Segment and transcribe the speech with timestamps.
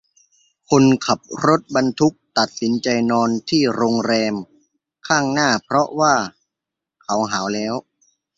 [0.69, 4.33] คนขับรถบรรทุกตักสินใจนอนที่โรงแรม
[5.07, 6.15] ข้างหน้าเพราะว่า
[7.03, 7.73] เขาหาวแล้ว